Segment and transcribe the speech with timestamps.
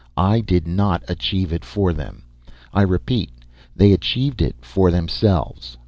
[0.17, 2.23] I did not achieve it for them.
[2.73, 3.29] I repeat,
[3.75, 5.77] they achieved it for themselves.